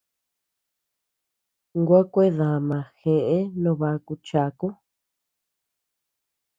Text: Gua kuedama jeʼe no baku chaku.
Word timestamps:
Gua 1.85 2.01
kuedama 2.11 2.77
jeʼe 2.99 3.37
no 3.61 3.71
baku 3.79 4.13
chaku. 4.27 4.67